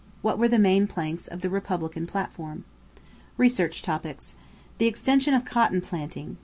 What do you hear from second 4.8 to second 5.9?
Extension of Cotton